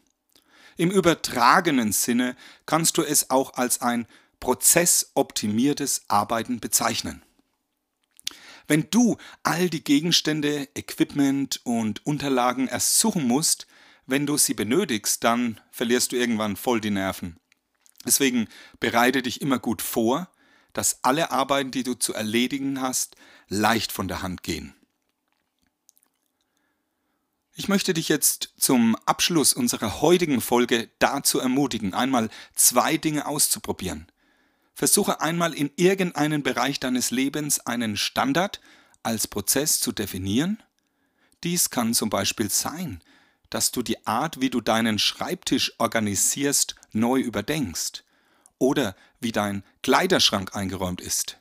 Im 0.76 0.90
übertragenen 0.90 1.92
Sinne 1.92 2.36
kannst 2.66 2.96
du 2.98 3.02
es 3.02 3.30
auch 3.30 3.54
als 3.54 3.80
ein 3.80 4.06
prozessoptimiertes 4.40 6.02
Arbeiten 6.08 6.60
bezeichnen. 6.60 7.22
Wenn 8.66 8.88
du 8.90 9.16
all 9.42 9.68
die 9.68 9.84
Gegenstände, 9.84 10.68
Equipment 10.74 11.60
und 11.64 12.04
Unterlagen 12.06 12.68
erst 12.68 12.98
suchen 12.98 13.26
musst, 13.26 13.66
wenn 14.06 14.26
du 14.26 14.36
sie 14.36 14.54
benötigst, 14.54 15.22
dann 15.24 15.60
verlierst 15.70 16.12
du 16.12 16.16
irgendwann 16.16 16.56
voll 16.56 16.80
die 16.80 16.90
Nerven. 16.90 17.38
Deswegen 18.04 18.48
bereite 18.80 19.22
dich 19.22 19.40
immer 19.40 19.58
gut 19.58 19.82
vor, 19.82 20.28
dass 20.72 21.04
alle 21.04 21.30
Arbeiten, 21.30 21.70
die 21.70 21.82
du 21.82 21.94
zu 21.94 22.14
erledigen 22.14 22.80
hast, 22.80 23.16
leicht 23.48 23.92
von 23.92 24.08
der 24.08 24.22
Hand 24.22 24.42
gehen. 24.42 24.74
Ich 27.54 27.68
möchte 27.68 27.92
dich 27.92 28.08
jetzt 28.08 28.54
zum 28.56 28.96
Abschluss 29.04 29.52
unserer 29.52 30.00
heutigen 30.00 30.40
Folge 30.40 30.88
dazu 30.98 31.38
ermutigen, 31.38 31.92
einmal 31.92 32.30
zwei 32.54 32.96
Dinge 32.96 33.26
auszuprobieren. 33.26 34.10
Versuche 34.74 35.20
einmal 35.20 35.52
in 35.52 35.70
irgendeinen 35.76 36.42
Bereich 36.42 36.80
deines 36.80 37.10
Lebens 37.10 37.60
einen 37.60 37.98
Standard 37.98 38.60
als 39.02 39.28
Prozess 39.28 39.80
zu 39.80 39.92
definieren. 39.92 40.62
Dies 41.44 41.68
kann 41.68 41.92
zum 41.92 42.08
Beispiel 42.08 42.50
sein, 42.50 43.02
dass 43.52 43.70
du 43.70 43.82
die 43.82 44.06
Art, 44.06 44.40
wie 44.40 44.48
du 44.50 44.60
deinen 44.60 44.98
Schreibtisch 44.98 45.72
organisierst, 45.78 46.74
neu 46.92 47.20
überdenkst 47.20 48.02
oder 48.58 48.96
wie 49.20 49.32
dein 49.32 49.62
Kleiderschrank 49.82 50.56
eingeräumt 50.56 51.00
ist. 51.00 51.38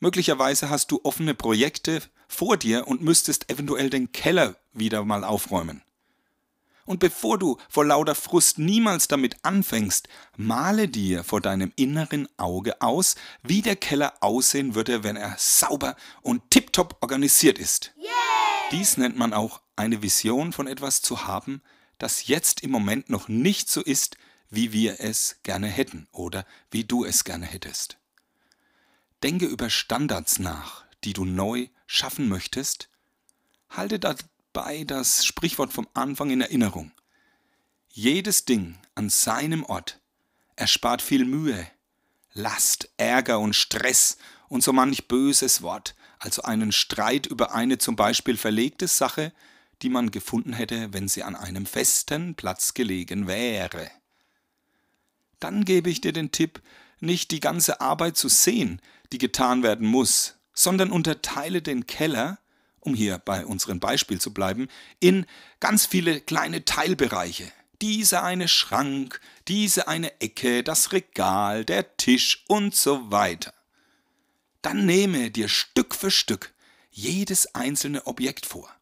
Möglicherweise 0.00 0.68
hast 0.68 0.90
du 0.90 1.00
offene 1.02 1.34
Projekte 1.34 2.02
vor 2.28 2.58
dir 2.58 2.86
und 2.86 3.00
müsstest 3.00 3.50
eventuell 3.50 3.88
den 3.88 4.12
Keller 4.12 4.56
wieder 4.72 5.04
mal 5.04 5.24
aufräumen. 5.24 5.82
Und 6.84 7.00
bevor 7.00 7.38
du 7.38 7.56
vor 7.70 7.86
lauter 7.86 8.14
Frust 8.14 8.58
niemals 8.58 9.08
damit 9.08 9.36
anfängst, 9.42 10.08
male 10.36 10.88
dir 10.88 11.24
vor 11.24 11.40
deinem 11.40 11.72
inneren 11.76 12.28
Auge 12.36 12.82
aus, 12.82 13.14
wie 13.42 13.62
der 13.62 13.76
Keller 13.76 14.12
aussehen 14.20 14.74
würde, 14.74 15.02
wenn 15.02 15.16
er 15.16 15.34
sauber 15.38 15.96
und 16.20 16.50
tiptop 16.50 16.98
organisiert 17.00 17.58
ist. 17.58 17.94
Ja! 17.96 18.23
Dies 18.74 18.96
nennt 18.96 19.16
man 19.16 19.32
auch 19.32 19.62
eine 19.76 20.02
Vision 20.02 20.52
von 20.52 20.66
etwas 20.66 21.00
zu 21.00 21.28
haben, 21.28 21.62
das 21.98 22.26
jetzt 22.26 22.60
im 22.64 22.72
Moment 22.72 23.08
noch 23.08 23.28
nicht 23.28 23.70
so 23.70 23.80
ist, 23.80 24.16
wie 24.50 24.72
wir 24.72 24.98
es 24.98 25.36
gerne 25.44 25.68
hätten 25.68 26.08
oder 26.10 26.44
wie 26.72 26.82
du 26.82 27.04
es 27.04 27.22
gerne 27.22 27.46
hättest. 27.46 27.98
Denke 29.22 29.46
über 29.46 29.70
Standards 29.70 30.40
nach, 30.40 30.84
die 31.04 31.12
du 31.12 31.24
neu 31.24 31.68
schaffen 31.86 32.28
möchtest. 32.28 32.88
Halte 33.70 34.00
dabei 34.00 34.82
das 34.82 35.24
Sprichwort 35.24 35.72
vom 35.72 35.86
Anfang 35.94 36.30
in 36.30 36.40
Erinnerung. 36.40 36.90
Jedes 37.90 38.44
Ding 38.44 38.76
an 38.96 39.08
seinem 39.08 39.62
Ort 39.62 40.00
erspart 40.56 41.00
viel 41.00 41.24
Mühe, 41.24 41.64
Last, 42.32 42.90
Ärger 42.96 43.38
und 43.38 43.54
Stress 43.54 44.18
und 44.48 44.64
so 44.64 44.72
manch 44.72 45.06
böses 45.06 45.62
Wort, 45.62 45.94
also 46.18 46.42
einen 46.42 46.72
Streit 46.72 47.26
über 47.26 47.54
eine 47.54 47.78
zum 47.78 47.96
Beispiel 47.96 48.36
verlegte 48.36 48.88
Sache, 48.88 49.32
die 49.82 49.88
man 49.88 50.10
gefunden 50.10 50.52
hätte, 50.52 50.92
wenn 50.92 51.08
sie 51.08 51.22
an 51.22 51.36
einem 51.36 51.66
festen 51.66 52.34
Platz 52.34 52.74
gelegen 52.74 53.26
wäre. 53.26 53.90
Dann 55.40 55.64
gebe 55.64 55.90
ich 55.90 56.00
dir 56.00 56.12
den 56.12 56.32
Tipp, 56.32 56.62
nicht 57.00 57.30
die 57.30 57.40
ganze 57.40 57.80
Arbeit 57.80 58.16
zu 58.16 58.28
sehen, 58.28 58.80
die 59.12 59.18
getan 59.18 59.62
werden 59.62 59.86
muss, 59.86 60.36
sondern 60.54 60.90
unterteile 60.90 61.60
den 61.60 61.86
Keller, 61.86 62.38
um 62.80 62.94
hier 62.94 63.18
bei 63.18 63.44
unserem 63.44 63.80
Beispiel 63.80 64.20
zu 64.20 64.32
bleiben, 64.32 64.68
in 65.00 65.26
ganz 65.60 65.86
viele 65.86 66.20
kleine 66.20 66.64
Teilbereiche. 66.64 67.50
Diese 67.82 68.22
eine 68.22 68.48
Schrank, 68.48 69.20
diese 69.48 69.88
eine 69.88 70.20
Ecke, 70.20 70.62
das 70.62 70.92
Regal, 70.92 71.64
der 71.64 71.96
Tisch 71.96 72.44
und 72.48 72.74
so 72.74 73.10
weiter. 73.10 73.52
Dann 74.64 74.86
nehme 74.86 75.30
dir 75.30 75.50
Stück 75.50 75.94
für 75.94 76.10
Stück 76.10 76.54
jedes 76.90 77.54
einzelne 77.54 78.06
Objekt 78.06 78.46
vor. 78.46 78.74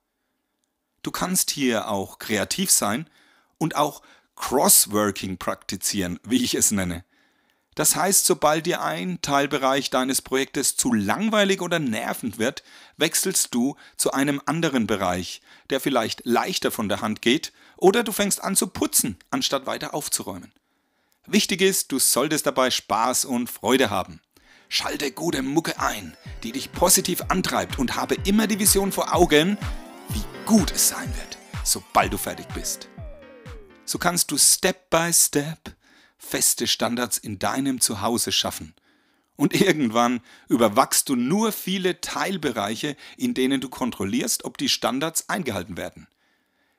Du 1.03 1.11
kannst 1.11 1.51
hier 1.51 1.89
auch 1.89 2.21
kreativ 2.21 2.71
sein 2.71 3.11
und 3.59 3.75
auch 3.75 4.01
Crossworking 4.37 5.39
praktizieren, 5.39 6.21
wie 6.23 6.45
ich 6.45 6.55
es 6.55 6.71
nenne. 6.71 7.05
Das 7.75 7.97
heißt, 7.97 8.27
sobald 8.27 8.67
dir 8.67 8.81
ein 8.81 9.23
Teilbereich 9.23 9.91
deines 9.91 10.23
Projektes 10.23 10.77
zu 10.77 10.93
langweilig 10.93 11.61
oder 11.61 11.81
nervend 11.81 12.39
wird, 12.39 12.63
wechselst 12.97 13.53
du 13.53 13.75
zu 13.97 14.13
einem 14.13 14.41
anderen 14.47 14.87
Bereich, 14.87 15.43
der 15.71 15.81
vielleicht 15.81 16.25
leichter 16.25 16.71
von 16.71 16.89
der 16.89 17.01
Hand 17.01 17.23
geht, 17.23 17.53
oder 17.77 18.05
du 18.05 18.13
fängst 18.13 18.41
an 18.45 18.55
zu 18.55 18.69
putzen, 18.69 19.19
anstatt 19.31 19.67
weiter 19.67 19.95
aufzuräumen. 19.95 20.53
Wichtig 21.27 21.61
ist, 21.61 21.91
du 21.91 21.99
solltest 21.99 22.47
dabei 22.47 22.71
Spaß 22.71 23.25
und 23.25 23.51
Freude 23.51 23.91
haben. 23.91 24.21
Schalte 24.75 25.13
gute 25.13 25.43
Mucke 25.43 25.79
ein, 25.81 26.17
die 26.43 26.51
dich 26.51 26.73
positiv 26.73 27.25
antreibt 27.29 27.79
und 27.79 27.95
habe 27.95 28.15
immer 28.25 28.47
die 28.47 28.59
Vision 28.59 28.91
vor 28.91 29.15
Augen, 29.15 29.59
wie 30.09 30.25
gut 30.47 30.73
es 30.73 30.89
sein 30.89 31.15
wird, 31.15 31.37
sobald 31.63 32.11
du 32.11 32.17
fertig 32.17 32.47
bist. 32.55 32.89
So 33.85 33.99
kannst 33.99 34.31
du 34.31 34.39
Step 34.39 34.89
by 34.89 35.13
Step 35.13 35.77
feste 36.17 36.67
Standards 36.67 37.19
in 37.19 37.39
deinem 37.39 37.83
Zuhause 37.83 38.33
schaffen. 38.33 38.73
Und 39.37 39.53
irgendwann 39.61 40.23
überwachst 40.49 41.11
du 41.11 41.17
nur 41.17 41.53
viele 41.53 42.01
Teilbereiche, 42.01 42.97
in 43.19 43.35
denen 43.35 43.61
du 43.61 43.69
kontrollierst, 43.69 44.47
ob 44.47 44.57
die 44.57 44.71
Standards 44.71 45.29
eingehalten 45.29 45.77
werden. 45.77 46.09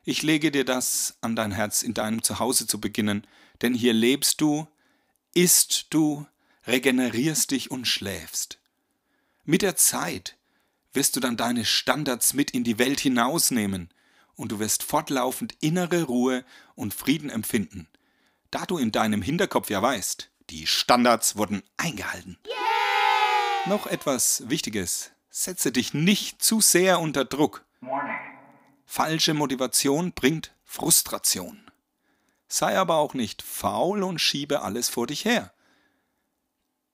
Ich 0.03 0.23
lege 0.23 0.49
dir 0.49 0.65
das 0.65 1.19
an 1.21 1.35
dein 1.35 1.51
Herz, 1.51 1.83
in 1.83 1.93
deinem 1.93 2.23
Zuhause 2.23 2.65
zu 2.65 2.81
beginnen, 2.81 3.27
denn 3.61 3.75
hier 3.75 3.93
lebst 3.93 4.41
du, 4.41 4.67
isst 5.35 5.85
du, 5.91 6.25
regenerierst 6.67 7.51
dich 7.51 7.71
und 7.71 7.87
schläfst. 7.87 8.59
Mit 9.43 9.61
der 9.61 9.75
Zeit 9.75 10.37
wirst 10.93 11.15
du 11.15 11.19
dann 11.19 11.37
deine 11.37 11.65
Standards 11.65 12.33
mit 12.33 12.51
in 12.51 12.63
die 12.63 12.79
Welt 12.79 12.99
hinausnehmen 12.99 13.89
und 14.35 14.51
du 14.51 14.59
wirst 14.59 14.83
fortlaufend 14.83 15.55
innere 15.59 16.03
Ruhe 16.03 16.45
und 16.75 16.93
Frieden 16.93 17.29
empfinden, 17.29 17.87
da 18.51 18.65
du 18.65 18.77
in 18.77 18.91
deinem 18.91 19.21
Hinterkopf 19.21 19.69
ja 19.69 19.81
weißt, 19.81 20.29
die 20.49 20.67
Standards 20.67 21.35
wurden 21.35 21.63
eingehalten. 21.77 22.37
Yeah! 22.45 22.55
Noch 23.65 23.87
etwas 23.87 24.43
Wichtiges. 24.49 25.11
Setze 25.29 25.71
dich 25.71 25.93
nicht 25.93 26.43
zu 26.43 26.59
sehr 26.59 26.99
unter 26.99 27.23
Druck. 27.23 27.65
Falsche 28.85 29.33
Motivation 29.33 30.11
bringt 30.11 30.53
Frustration. 30.65 31.71
Sei 32.47 32.77
aber 32.77 32.97
auch 32.97 33.13
nicht 33.13 33.41
faul 33.41 34.03
und 34.03 34.19
schiebe 34.19 34.61
alles 34.61 34.89
vor 34.89 35.07
dich 35.07 35.23
her. 35.23 35.53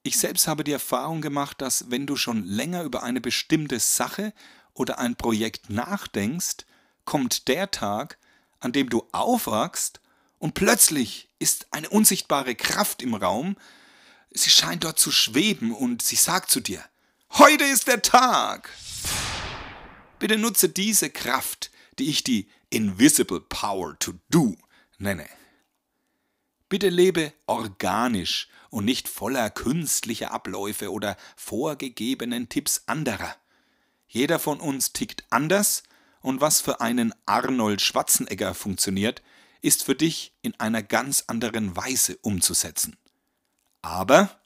Ich 0.02 0.18
selbst 0.18 0.48
habe 0.48 0.64
die 0.64 0.72
Erfahrung 0.72 1.22
gemacht, 1.22 1.62
dass 1.62 1.92
wenn 1.92 2.08
du 2.08 2.16
schon 2.16 2.46
länger 2.46 2.84
über 2.84 3.04
eine 3.04 3.20
bestimmte 3.20 3.80
Sache 3.80 4.34
oder 4.74 4.98
ein 4.98 5.16
Projekt 5.16 5.70
nachdenkst, 5.70 6.66
kommt 7.04 7.48
der 7.48 7.70
Tag, 7.72 8.18
an 8.60 8.72
dem 8.72 8.90
du 8.90 9.08
aufwachst 9.12 10.00
und 10.38 10.54
plötzlich 10.54 11.28
ist 11.40 11.68
eine 11.72 11.90
unsichtbare 11.90 12.56
Kraft 12.56 13.02
im 13.02 13.14
Raum, 13.14 13.58
sie 14.32 14.50
scheint 14.50 14.86
dort 14.86 15.00
zu 15.00 15.12
schweben 15.12 15.74
und 15.74 16.02
sie 16.02 16.16
sagt 16.16 16.50
zu 16.50 16.62
dir, 16.62 16.84
heute 17.32 17.66
ist 17.66 17.88
der 17.88 18.02
Tag. 18.02 18.70
Bitte 20.18 20.38
nutze 20.38 20.70
diese 20.70 21.10
Kraft, 21.10 21.72
die 21.98 22.10
ich 22.10 22.24
die 22.24 22.50
Invisible 22.70 23.42
Power 23.42 23.98
to 24.00 24.14
Do 24.30 24.56
nenne. 24.98 25.28
Bitte 26.70 26.90
lebe 26.90 27.34
organisch 27.48 28.48
und 28.70 28.86
nicht 28.86 29.10
voller 29.10 29.50
künstlicher 29.50 30.32
Abläufe 30.32 30.92
oder 30.92 31.18
vorgegebenen 31.36 32.48
Tipps 32.48 32.84
anderer. 32.86 33.36
Jeder 34.08 34.40
von 34.40 34.60
uns 34.60 34.94
tickt 34.94 35.24
anders 35.32 35.84
und 36.22 36.42
was 36.42 36.62
für 36.62 36.80
einen 36.80 37.14
Arnold 37.26 37.82
Schwarzenegger 37.82 38.54
funktioniert, 38.54 39.24
ist 39.62 39.84
für 39.84 39.96
dich 39.96 40.34
in 40.42 40.58
einer 40.60 40.84
ganz 40.84 41.26
anderen 41.28 41.76
Weise 41.76 42.18
umzusetzen. 42.22 42.98
Aber 43.82 44.40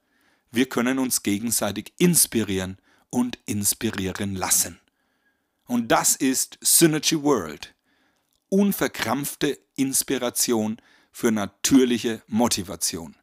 wir 0.52 0.70
können 0.70 1.00
uns 1.00 1.24
gegenseitig 1.24 1.94
inspirieren 1.98 2.78
und 3.10 3.38
inspirieren 3.46 4.36
lassen. 4.36 4.80
Und 5.66 5.90
das 5.90 6.16
ist 6.16 6.58
Synergy 6.62 7.22
World. 7.22 7.74
Unverkrampfte 8.50 9.60
Inspiration 9.76 10.78
für 11.14 11.32
natürliche 11.32 12.22
Motivation. 12.28 13.16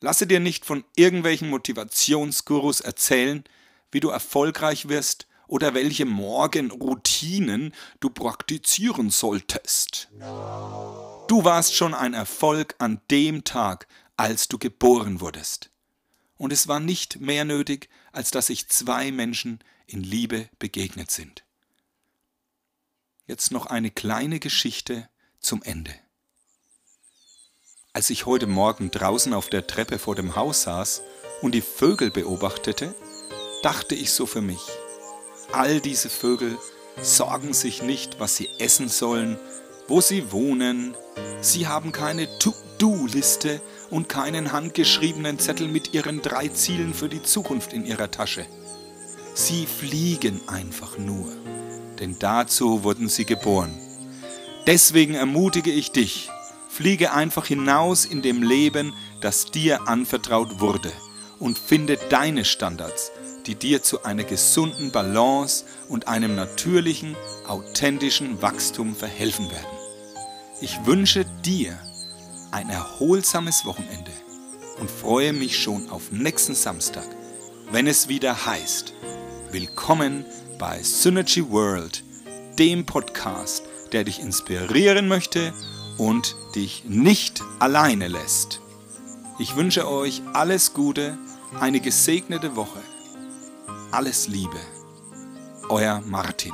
Lasse 0.00 0.26
dir 0.26 0.40
nicht 0.40 0.66
von 0.66 0.84
irgendwelchen 0.96 1.48
Motivationsgurus 1.48 2.80
erzählen, 2.80 3.44
wie 3.92 4.00
du 4.00 4.10
erfolgreich 4.10 4.88
wirst 4.88 5.26
oder 5.46 5.74
welche 5.74 6.04
Morgenroutinen 6.04 7.74
du 8.00 8.10
praktizieren 8.10 9.10
solltest. 9.10 10.08
Du 10.18 11.44
warst 11.44 11.74
schon 11.74 11.94
ein 11.94 12.14
Erfolg 12.14 12.74
an 12.78 13.00
dem 13.10 13.44
Tag, 13.44 13.86
als 14.16 14.48
du 14.48 14.58
geboren 14.58 15.20
wurdest. 15.20 15.70
Und 16.36 16.52
es 16.52 16.68
war 16.68 16.80
nicht 16.80 17.20
mehr 17.20 17.44
nötig, 17.44 17.88
als 18.12 18.30
dass 18.30 18.46
sich 18.46 18.68
zwei 18.68 19.12
Menschen 19.12 19.60
in 19.86 20.02
Liebe 20.02 20.48
begegnet 20.58 21.10
sind. 21.10 21.44
Jetzt 23.26 23.52
noch 23.52 23.66
eine 23.66 23.90
kleine 23.90 24.40
Geschichte 24.40 25.08
zum 25.40 25.62
Ende. 25.62 25.94
Als 27.92 28.08
ich 28.10 28.24
heute 28.24 28.46
Morgen 28.46 28.92
draußen 28.92 29.34
auf 29.34 29.48
der 29.48 29.66
Treppe 29.66 29.98
vor 29.98 30.14
dem 30.14 30.36
Haus 30.36 30.62
saß 30.62 31.02
und 31.42 31.54
die 31.56 31.60
Vögel 31.60 32.10
beobachtete, 32.10 32.94
dachte 33.62 33.96
ich 33.96 34.12
so 34.12 34.26
für 34.26 34.40
mich, 34.40 34.60
All 35.52 35.80
diese 35.80 36.08
Vögel 36.08 36.56
sorgen 37.02 37.52
sich 37.52 37.82
nicht, 37.82 38.20
was 38.20 38.36
sie 38.36 38.48
essen 38.60 38.88
sollen, 38.88 39.36
wo 39.88 40.00
sie 40.00 40.30
wohnen. 40.30 40.94
Sie 41.40 41.66
haben 41.66 41.90
keine 41.90 42.28
To-Do-Liste 42.38 43.60
und 43.90 44.08
keinen 44.08 44.52
handgeschriebenen 44.52 45.40
Zettel 45.40 45.66
mit 45.66 45.92
ihren 45.92 46.22
drei 46.22 46.46
Zielen 46.46 46.94
für 46.94 47.08
die 47.08 47.24
Zukunft 47.24 47.72
in 47.72 47.84
ihrer 47.84 48.12
Tasche. 48.12 48.46
Sie 49.34 49.66
fliegen 49.66 50.40
einfach 50.46 50.96
nur, 50.98 51.26
denn 51.98 52.16
dazu 52.20 52.84
wurden 52.84 53.08
sie 53.08 53.24
geboren. 53.24 53.76
Deswegen 54.68 55.14
ermutige 55.14 55.72
ich 55.72 55.90
dich, 55.90 56.30
fliege 56.80 57.12
einfach 57.12 57.44
hinaus 57.44 58.06
in 58.06 58.22
dem 58.22 58.42
Leben, 58.42 58.94
das 59.20 59.50
dir 59.50 59.86
anvertraut 59.86 60.60
wurde 60.60 60.90
und 61.38 61.58
finde 61.58 61.98
deine 62.08 62.46
Standards, 62.46 63.12
die 63.44 63.54
dir 63.54 63.82
zu 63.82 64.04
einer 64.04 64.24
gesunden 64.24 64.90
Balance 64.90 65.66
und 65.90 66.08
einem 66.08 66.34
natürlichen, 66.36 67.16
authentischen 67.46 68.40
Wachstum 68.40 68.96
verhelfen 68.96 69.50
werden. 69.50 69.76
Ich 70.62 70.86
wünsche 70.86 71.26
dir 71.44 71.78
ein 72.50 72.70
erholsames 72.70 73.66
Wochenende 73.66 74.12
und 74.78 74.90
freue 74.90 75.34
mich 75.34 75.62
schon 75.62 75.90
auf 75.90 76.10
nächsten 76.12 76.54
Samstag, 76.54 77.04
wenn 77.70 77.86
es 77.86 78.08
wieder 78.08 78.46
heißt, 78.46 78.94
Willkommen 79.50 80.24
bei 80.58 80.82
Synergy 80.82 81.46
World, 81.50 82.02
dem 82.58 82.86
Podcast, 82.86 83.64
der 83.92 84.04
dich 84.04 84.20
inspirieren 84.20 85.08
möchte 85.08 85.52
und 86.00 86.34
dich 86.54 86.84
nicht 86.86 87.42
alleine 87.58 88.08
lässt. 88.08 88.60
Ich 89.38 89.56
wünsche 89.56 89.88
euch 89.88 90.22
alles 90.32 90.74
Gute, 90.74 91.18
eine 91.60 91.80
gesegnete 91.80 92.56
Woche 92.56 92.80
alles 93.90 94.28
Liebe. 94.28 94.58
Euer 95.68 96.00
Martin. 96.06 96.52